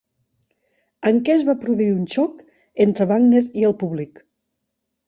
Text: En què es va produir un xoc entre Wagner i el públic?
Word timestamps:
En 1.09 1.19
què 1.27 1.35
es 1.35 1.45
va 1.51 1.55
produir 1.65 1.91
un 1.99 2.09
xoc 2.17 2.43
entre 2.87 3.09
Wagner 3.15 3.47
i 3.63 3.71
el 3.71 3.79
públic? 3.85 4.29